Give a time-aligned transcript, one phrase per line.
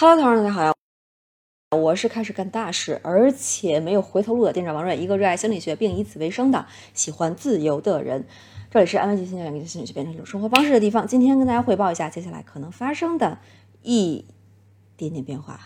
[0.00, 0.72] Hello，同学们，大家好呀！
[1.76, 8.24] 我是开始干大事，而且没有回头路的店长王瑞，一个热爱心理学并以此为生的喜欢自由的人。
[8.70, 11.04] 这里是安慰剂心理学，让心理学变成一种生活方式的地方。
[11.04, 13.38] 今天跟大家汇报一下接下来可能发生的
[13.82, 14.24] 一
[14.96, 15.58] 点点变化。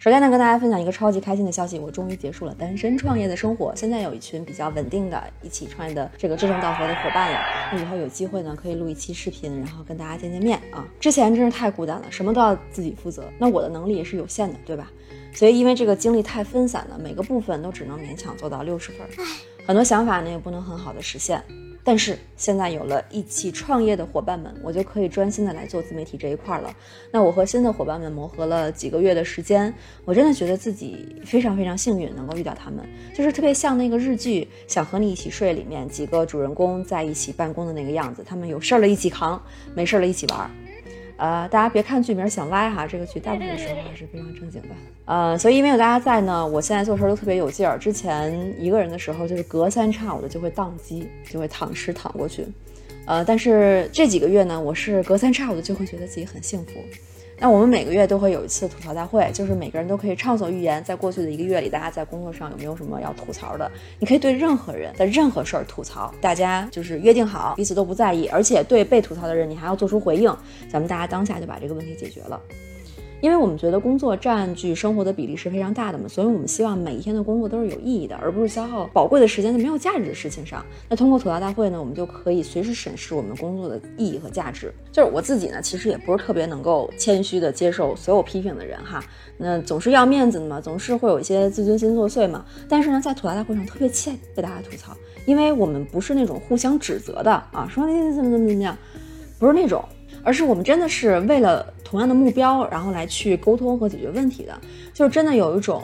[0.00, 7.38] 首先呢，跟大家分享一个超级开心的消息，我终于结束了单身创业的生活，现在有一群比较稳定的一起创业的这个志同道合的伙伴了。
[7.70, 10.88] 那以后有机会呢，可以录一期视频，然后跟大家见见面啊。
[10.98, 14.90] 之前真是太孤单了，什么都要自己负责，那我的能力也是有限的，对吧？
[15.34, 19.06] 所以因为这个精力太分散了，每个部分都只能勉强做到六十分，
[19.66, 21.44] 很多想法呢也不能很好的实现。
[21.82, 26.74] 但是现在有了一起创业的伙伴们，我就可以专心的来做自媒体这一块了。
[27.10, 29.72] 那我和新的伙伴们磨合了几个月的时间，
[30.04, 39.42] 我真的觉得自己非常非常幸运，能够遇到他们，就是特别像那个日剧《想和你一起睡》里面几个主人公在一起办公的那个样子，他们有事儿了一起扛，
[39.74, 40.50] 没事儿了一起玩。
[41.20, 44.68] 呃，大家别看剧名想歪哈，这个剧大部分时候还是非常正经的。
[45.04, 47.78] 呃，所以因为有大家在呢，我现在做事都特别有劲儿。
[47.78, 52.46] 之前一个人的时候，就是隔三差五的就会宕机，就会躺尸躺过去。
[53.04, 56.80] 呃，但是这几个月呢，我是隔三差五的就会觉得自己很幸福。
[57.42, 63.70] 那我们每个月都会有一次吐槽大会，就是每个人都可以畅所欲言，在过去的一个月里，大家在工作上有没有什么要吐槽的？
[63.98, 70.30] 你可以对任何人的任何事儿吐槽，大家就是约定好，彼此都不在意，而且对被吐槽的人，你还要做出回应，
[70.70, 72.38] 咱们大家当下就把这个问题解决了。
[73.20, 80.64] 因为我们觉得工作占据生活的比例是非常大的嘛，所以我们希望每一天的工作都是有意义的，而不是消耗宝贵的时间在没有价值的事情上。
[80.88, 84.72] 那通过吐槽大会呢，我们就可以随时审视我们工作的意义和价值。
[84.90, 89.04] 就是我自己呢，其实也不是特别能够谦虚的接受所有批评的人哈，
[89.36, 92.44] 那总是要面子的嘛，总是会有一些自尊心作祟嘛。
[92.68, 98.74] 但是呢，在吐槽大会上特别欠被大家吐槽，因为我们不是那种互相指责的啊，说你怎么怎么怎么样，
[99.38, 99.84] 不是那种。
[100.22, 104.60] 而是我们真的是为了同样的目标，然后来去沟通和解决问题的，
[104.92, 105.82] 就是真的有一种，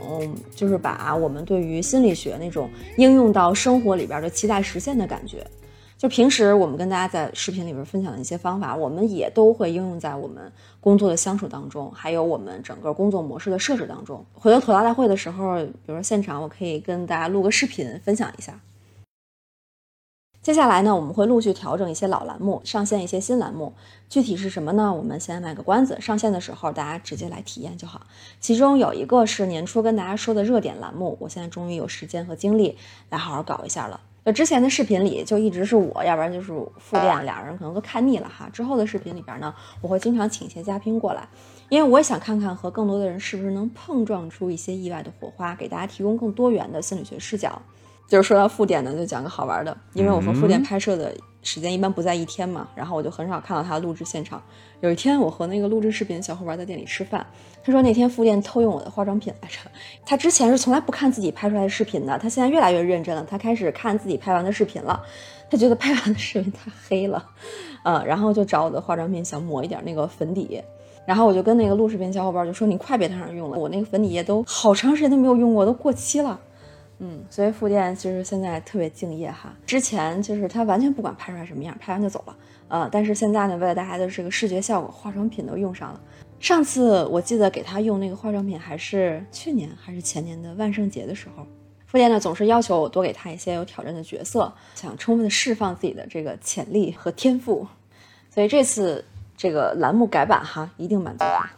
[0.54, 5.46] 就是把我们对于心理学那种应用到生活里边的期待实现的感觉。
[5.98, 14.22] 就平时我们跟大家在视频里边分享的一些方法，我们也都会应用在我们工作的相处当中，还有我们整个工作模式的设置当中。
[14.34, 18.60] 回头吐槽大会的时候，比如说现场，我可以跟大家录个视频分享一下。
[20.46, 23.72] 接下来呢，我们会陆续调整一些老栏目，上线一些新栏目。
[24.08, 24.94] 具体是什么呢？
[24.94, 28.00] 我们先卖个关子，上线的时候大家直接来体验就好。
[28.38, 32.78] 其中有一个是年初跟大家说的热点栏目，我现在终于有时间和精力
[33.10, 34.00] 来好好搞一下了。
[34.22, 38.48] 那之前的视频里就一直是我，要不然就是副店，俩人可能都看腻了哈。
[38.52, 41.28] 之后的视频里边呢，我会经常请一些嘉宾过来，
[41.68, 47.60] 因为我也想看看和更多的人是不是能碰撞出一些意外的火花，给大家提供更多元的心理学视角。
[48.09, 51.12] 就是说到副点呢，就讲个好玩的，因为我和副点拍摄的
[51.43, 54.41] 时间一般不在一天嘛，然后我就很少看到他录制现场。
[54.81, 57.27] 有一天，我和那个录制视频的小伙伴在店里吃饭，
[57.65, 59.59] 他说那天副店偷用我的化妆品来着。
[60.05, 65.03] 他之前是从来不看自己拍出来的视频的，他现在越来越认真了，他开始看自己拍完的视频了。
[65.49, 67.25] 他觉得拍完的视频太黑了，
[67.84, 70.61] 嗯，然后就找我的化妆品想抹一点那个粉底，
[71.06, 76.38] 然后我就跟那个录视频小伙伴就说：“你快别在上用了，我那个粉底液都好长时间都没有用过，都过期了。”
[76.98, 79.54] 嗯，所以副店其实现在特别敬业哈。
[79.66, 82.36] 之前就是他完全不管拍出来什么样，拍完就走了。
[82.68, 86.00] 呃，但是现在呢，为了大家的这个视觉效果，化妆品都用上了。
[86.40, 91.46] 上次我记得给他用那个化妆品还是去年还是前年的万圣节的时候。
[91.86, 97.66] 副店呢总是要求我多给他一些有挑战的角色，想充分的释放自己的这个潜力和天赋。
[98.28, 99.04] 所以这次
[99.36, 101.50] 这个栏目改版哈，一定满足他。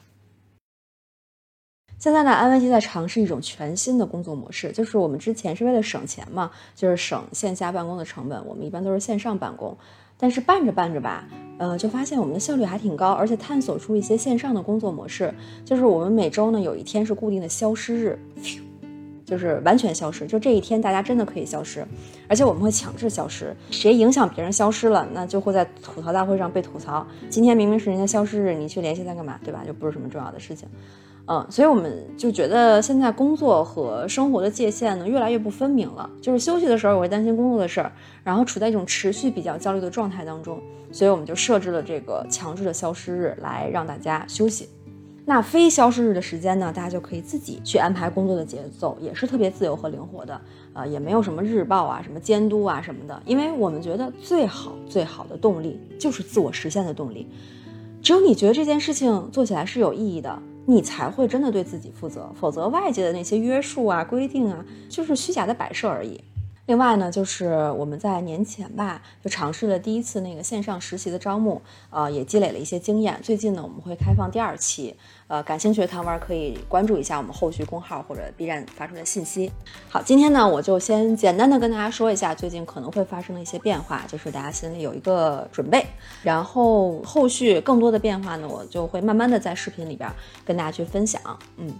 [1.98, 9.76] 现在呢，安慰剂在尝试一种全新的工作模式，就是我们之前是为了省钱嘛，就是省线下办公的成本，我们一般都是线上办公。
[10.16, 11.24] 但是办着办着吧，
[11.58, 18.18] 呃，就发现我们的效率还挺高，而且探索出一些线上的工作模式，就是我们每周呢有一天是固定的消失日，
[19.24, 21.84] 就是完全消失，就这一天大家真的可以消失，
[22.28, 27.04] 而且我们会强制消失，谁影响别人消失了，那就会在吐槽大会上被吐槽。
[27.28, 29.64] 今天明明是人家消失日，你去联系他干嘛，对吧？
[29.66, 30.68] 就不是什么重要的事情。
[31.30, 36.08] 嗯，所以我们就觉得现在工作和生活的界限呢越来越不分明了。
[36.22, 37.92] 就是休息的时候我会担心工作的事儿，
[38.24, 40.58] 然后处在一种持续比较焦虑的状态当中。
[40.90, 44.70] 所以我们就设置了这个强制的消失日来让大家休息。
[45.26, 50.40] 那非消失日的时间呢，大家就可以自己去安排工作的节奏，也是特别自由和灵活的。
[50.72, 57.28] 呃，也没有什么日报啊、什么监督啊什么的，因为我们觉得最好最好的动力就是自我实现的动力。
[58.00, 60.42] 只有你觉得这件事情做起来是有意义的。
[60.70, 62.30] 你才会真的对自己负责。
[62.38, 66.20] 否则，外界的那些约束啊、规定啊，就是虚假的摆设而已。
[66.68, 73.18] 另外呢，就是我们在年前吧，就尝试了第一次那个线上实习的招募，呃，也积累了一些经验。
[73.22, 74.94] 最近呢，我们会开放第二期，
[75.28, 79.50] 呃，感兴趣的糖丸可以关注一下我们后续公号或者 B 站发出的信息。
[79.88, 85.86] 好，今天呢，我就先简单的跟大家说一下最近可能会发生的一些变化，就是大家心里有一个准备。
[86.22, 90.06] 然后后续更多的变化呢，我就会慢慢的在视频里边
[90.44, 91.22] 跟大家去分享。
[91.56, 91.74] 嗯。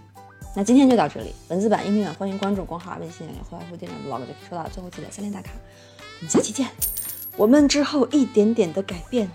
[0.55, 4.67] 那今天就到这里，文字版、音频版欢迎关注公号、微信“后来回店长 vlog” 就可以收到。
[4.67, 5.51] 最后记得三连打卡，
[5.97, 6.67] 我们下期见。
[7.37, 9.29] 我们之后一点点的改变。